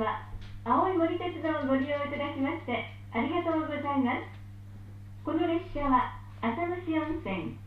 [0.00, 0.24] は
[0.64, 4.24] 青い森鉄道をご利用いただきましてありがとうございます。
[5.24, 7.60] この列車は浅虫温泉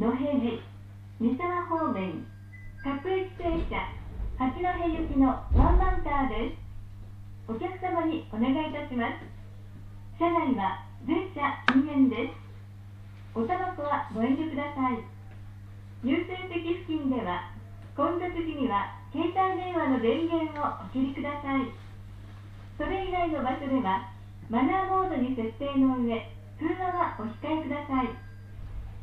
[0.00, 0.64] 野辺地
[1.20, 2.24] 三沢方面
[2.82, 3.84] 各駅停車
[4.40, 7.52] 八戸行きのワンマンカーです。
[7.52, 9.20] お客様にお願いいたします。
[10.18, 13.38] 車内は全車禁煙です。
[13.38, 15.04] おタバコはご遠慮ください。
[16.02, 17.52] 優先席付近では
[17.94, 21.83] 混雑時には携帯電話の電源をお切りください。
[22.76, 24.10] それ以外の場所では
[24.50, 26.26] マナーモードに設定の上
[26.58, 28.08] 通話はお控えください。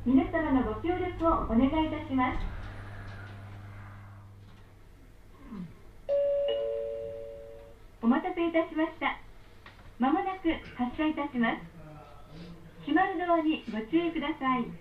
[0.06, 2.40] 皆様のご協力をお願いいたします。
[8.02, 9.20] お待たせいたしました。
[10.00, 11.58] まもなく発車いたします。
[12.82, 14.80] 閉まるドアにご注意ください。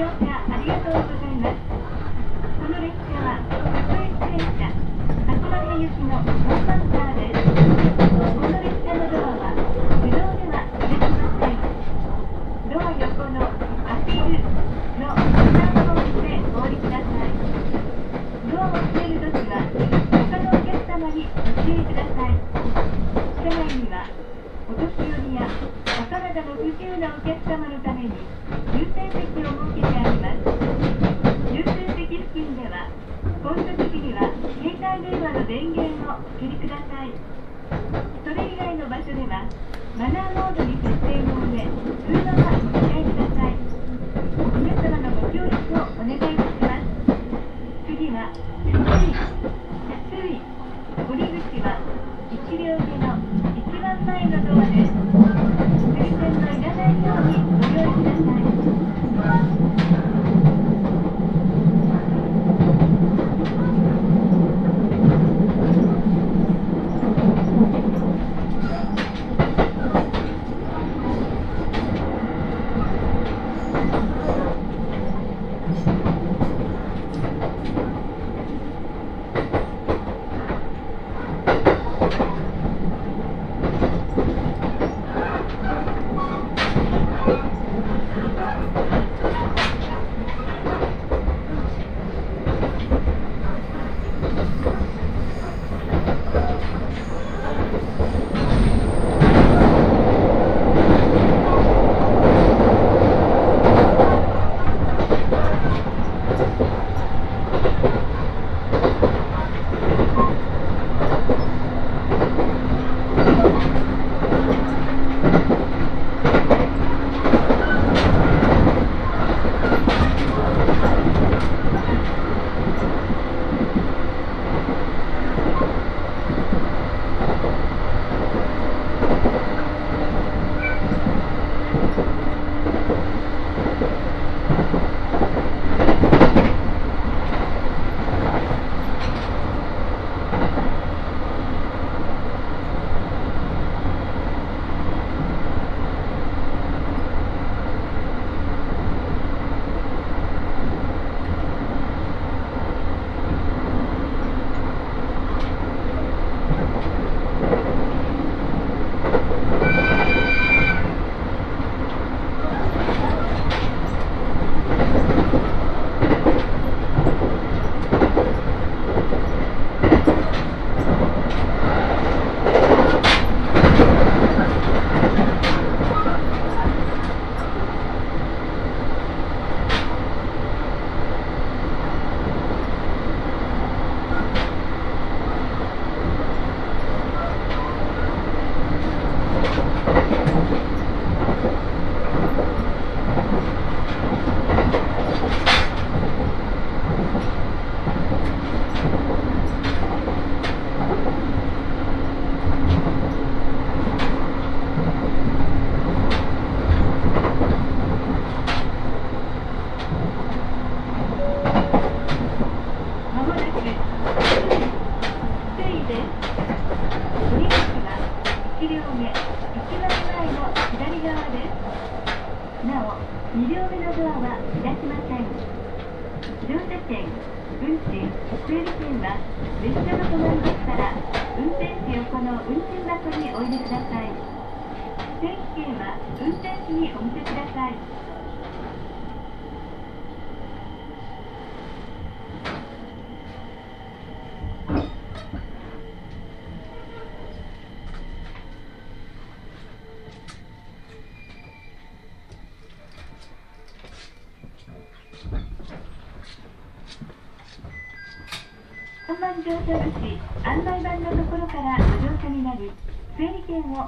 [0.00, 1.60] 乗車ありがとうございます。
[2.58, 4.72] この列車は各駅停車
[5.26, 6.29] 八戸行きの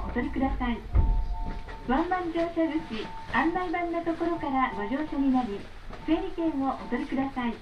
[0.07, 0.77] お取りください。
[1.87, 5.59] ワンマン乗車口案内板のところからご乗車になり
[6.07, 7.53] 整理券をお取りください。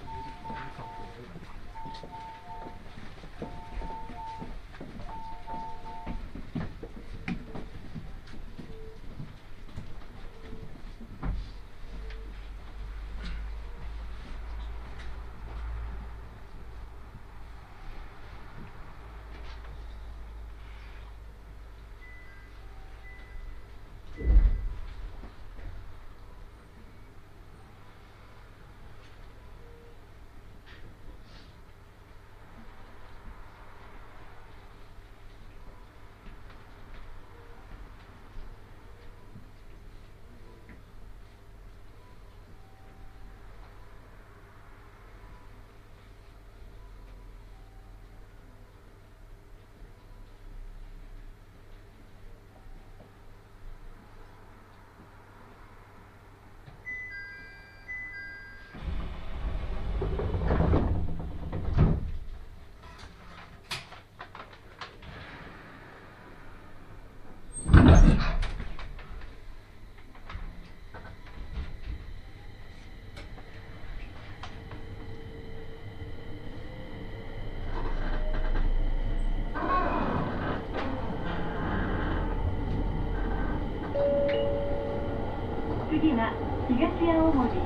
[86.02, 86.34] 次は
[86.68, 87.62] 東青森。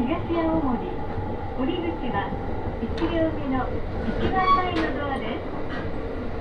[0.00, 0.88] 東青森。
[1.58, 2.32] 降り口は
[2.80, 3.68] 1両目の
[4.08, 5.58] 一番前のドアです。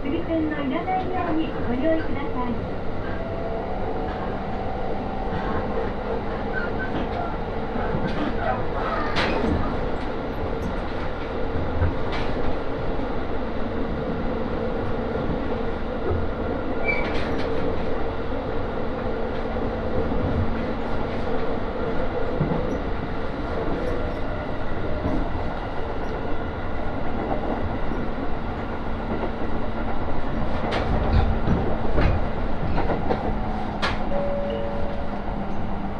[0.08, 2.78] 釣り線のいらないようにご用意ください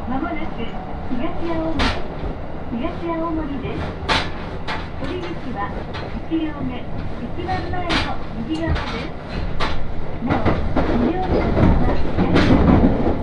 [0.08, 0.64] まもなく
[1.12, 1.84] 東青森
[2.80, 3.84] 東青森です
[4.98, 5.68] 降り口は
[6.30, 8.16] 1両目一番前の
[8.48, 9.12] 右側です
[10.24, 10.48] なお
[10.80, 13.20] 2両目のドアは左側です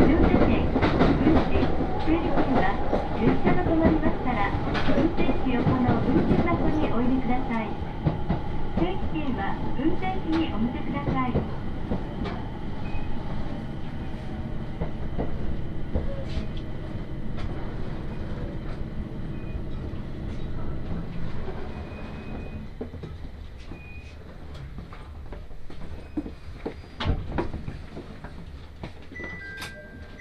[0.00, 0.64] 乗車券
[1.20, 1.60] 運賃
[2.06, 2.72] 整理券は
[3.20, 4.48] 列車が止まりましたら
[4.96, 7.68] 運転士横の運賃箱にお入れください
[8.80, 11.58] 定期券は運転士にお見せください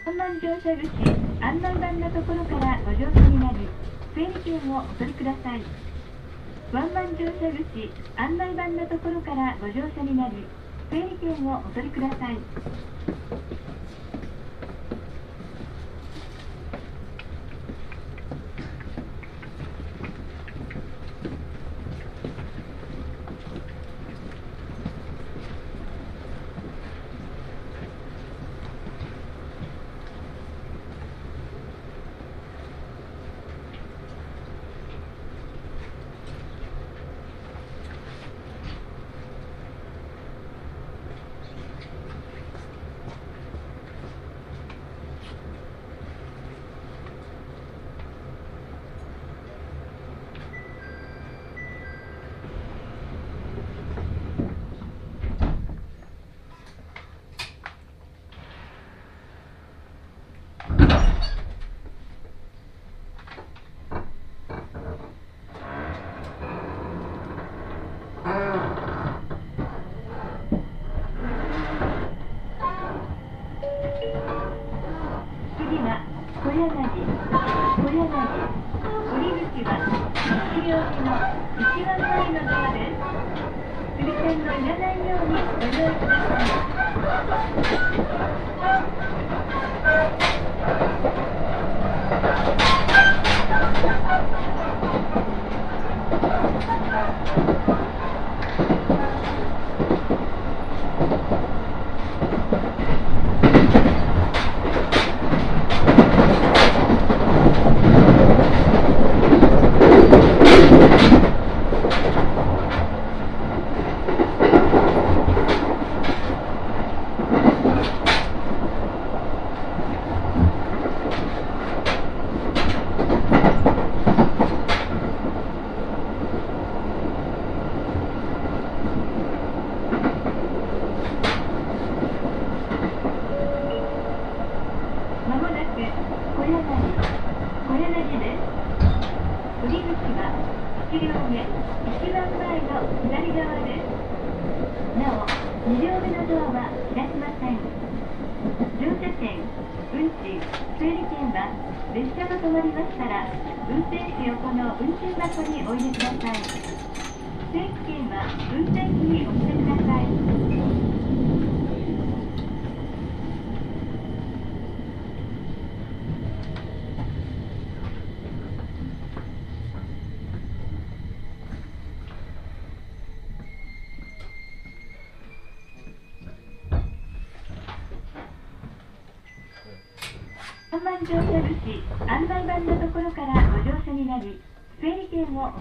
[0.08, 0.90] 本番乗車口
[1.40, 3.68] 案内板のところからご乗車になり
[4.16, 5.62] 整理券をお取りください。
[6.74, 10.46] ワンマン乗車口案内板のところからご乗車になり
[10.90, 12.38] 整理券をお取りください。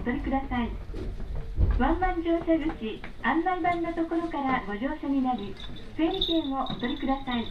[0.07, 0.71] 取りください。
[1.77, 5.53] 湾岸乗車口案内板のところからご乗車になり
[5.97, 7.45] 整理券をお取りください。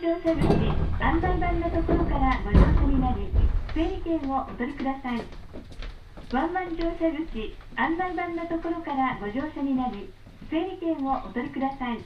[0.00, 0.48] 乗車口
[1.04, 3.28] 案内板のところからご乗車になり
[3.74, 5.20] 整理券をお取りください。
[6.32, 10.10] ワンマン乗車口案内板のところからご乗車になり
[10.48, 11.98] 整理券をお取りください。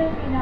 [0.00, 0.39] Gracias,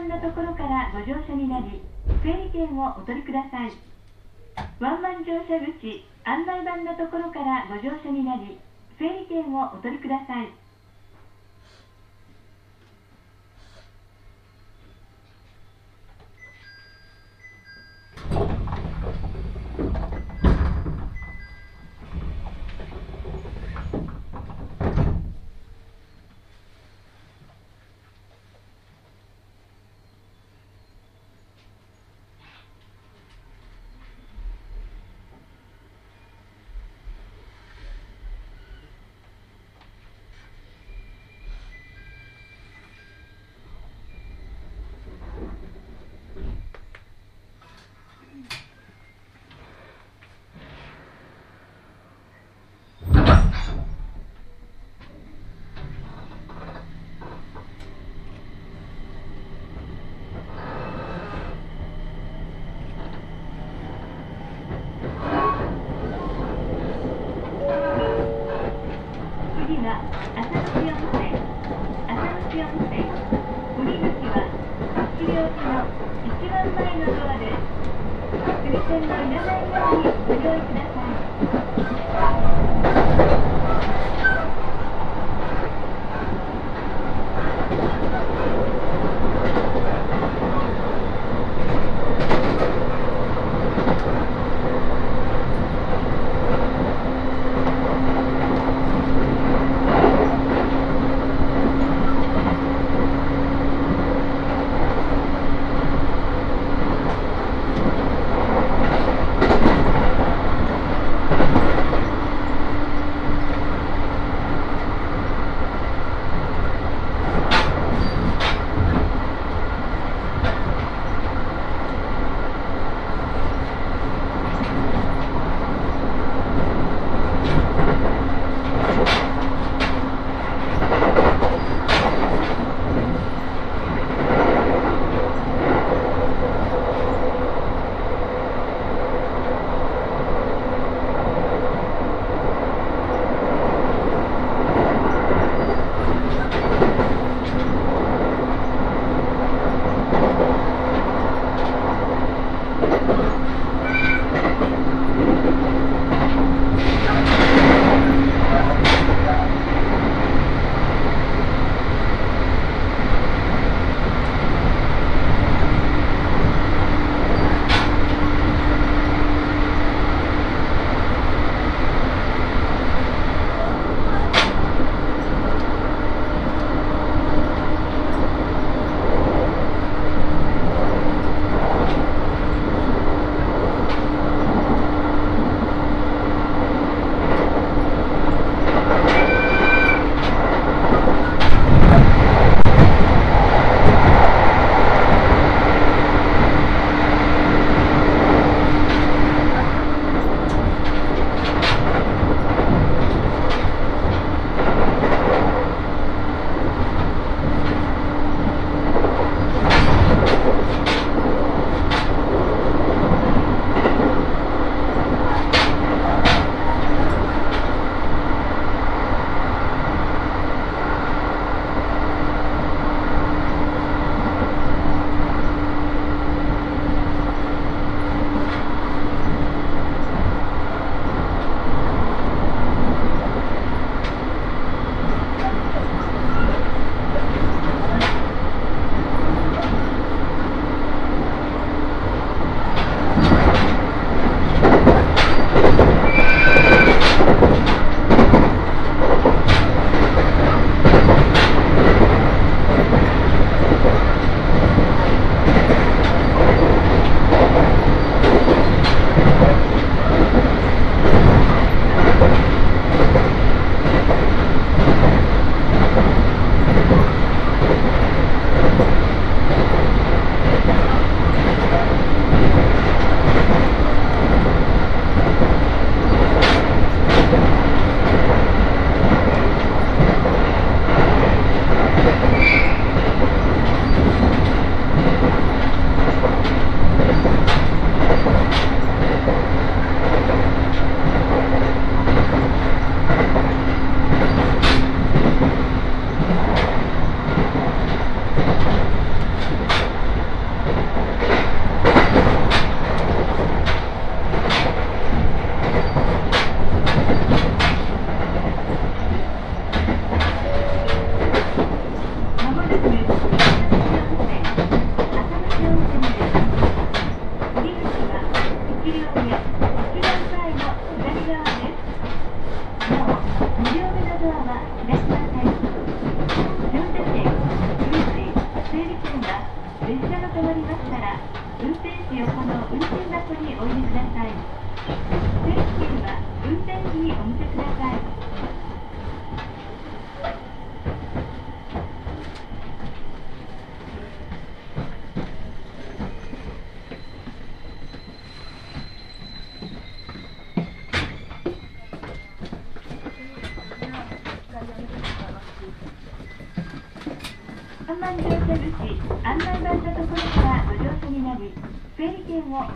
[0.00, 1.82] 端のところからご乗車になり
[2.22, 3.72] 整理券をお取りください。
[4.80, 8.56] ワンマン乗車口案内板のところからご乗車になり
[8.98, 10.48] 整理券をお取りください。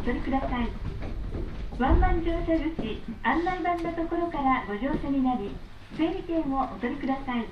[0.04, 0.68] 取りください。
[1.78, 5.56] ワンマン乗車口案内板のところからご乗車になり
[5.96, 7.46] 整理券をお取りください。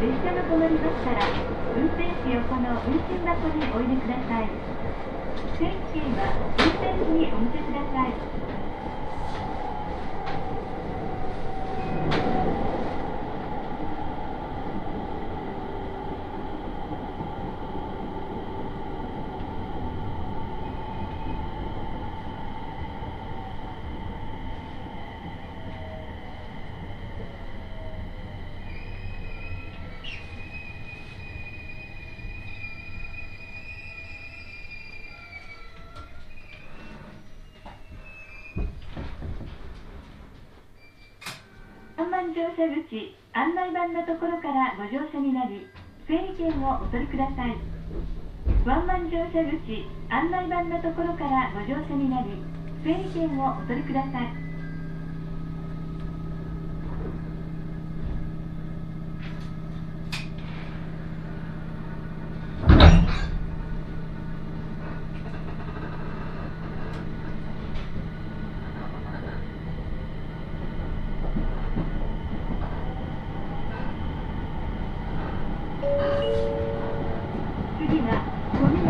[0.00, 1.26] 列車が止まりましたら
[1.76, 4.48] 運転士横の運賃箱においでください
[5.58, 8.44] 整理券は運転士にお見せください
[41.96, 45.66] 3番乗車口案内板のところからご乗車になり
[46.06, 47.56] 整理券をお取りください。
[48.64, 52.30] ワンマン乗車口案内板のところからご乗車になり
[52.82, 54.44] 整理券をお取りください
[77.78, 78.80] 次は小湊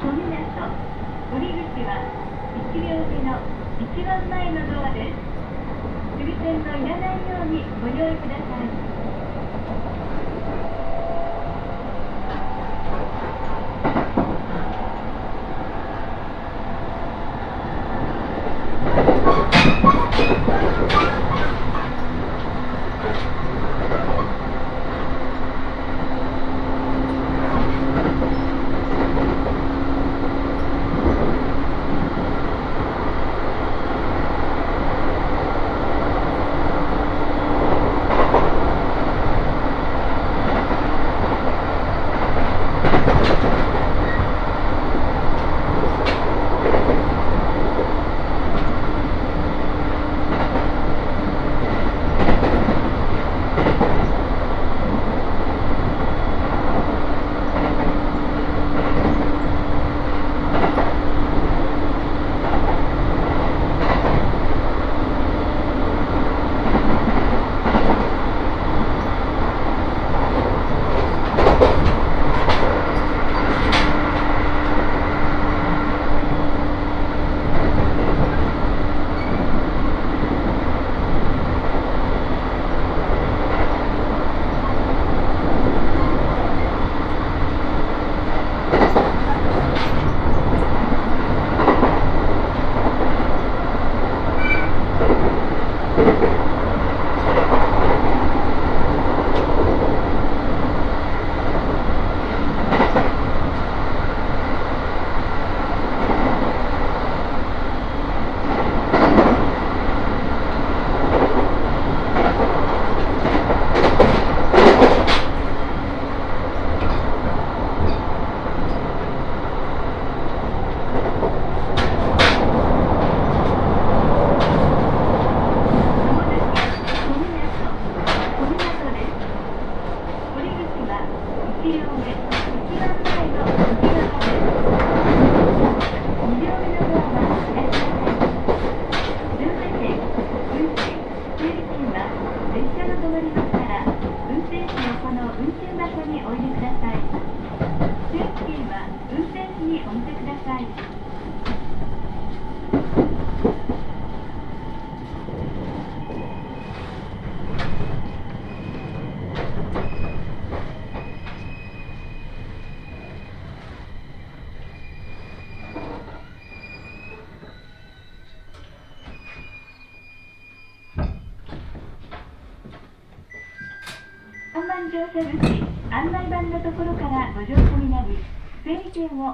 [0.00, 0.26] 小湊
[1.32, 1.90] 降り口は
[2.56, 3.28] 1両目の
[3.80, 5.14] 一番前のドアです
[6.18, 8.95] 釣り線のいらないようにご用意ください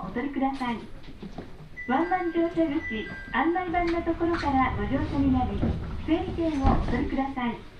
[0.03, 0.79] お取りください。
[1.89, 5.61] ワンマン乗車口案内板のところからご乗車になり
[6.07, 7.72] 整理券をお取りください。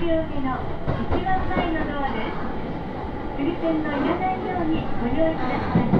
[0.00, 0.56] 両目の
[1.12, 2.50] 一番前のドアです。
[3.36, 5.99] 釣り線のいらないようにご用意ください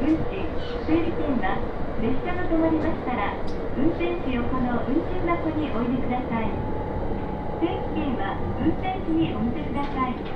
[0.00, 0.50] 運賃
[0.86, 1.62] 整理券は
[2.00, 3.38] 列車が止まりましたら
[3.76, 6.50] 運転士横の運賃箱にお入れください
[7.60, 10.33] 定期券は運転士にお見せください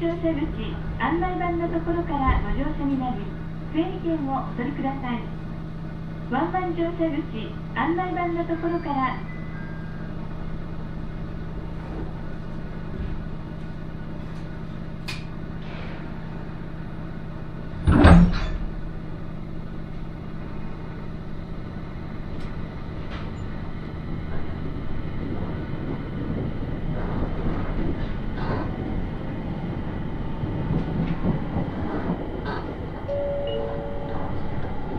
[0.00, 0.46] 乗車口
[1.00, 3.16] 案内板のところからご乗車になり
[3.74, 5.18] 整理券をお取りください。
[6.30, 9.16] ワンマン乗車口案内板のところから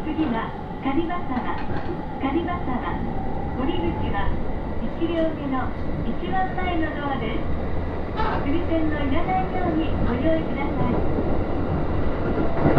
[0.05, 0.49] 次は
[0.83, 1.39] 狩場沢
[2.19, 2.75] 狩場沢
[3.55, 4.27] 降り口は
[4.99, 5.63] 1両目の
[6.03, 7.39] 一番前のドアです。
[8.43, 10.69] 釣り線のいらないようにご用意くださ
[12.75, 12.78] い。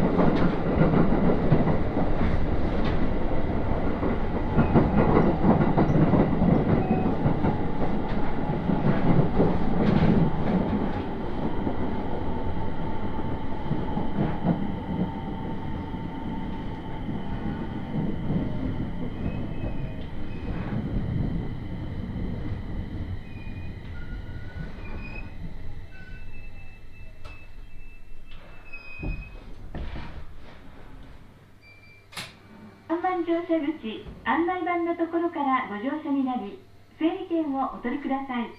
[35.71, 36.59] ご乗車になり
[36.99, 38.51] 整理券をお取りください。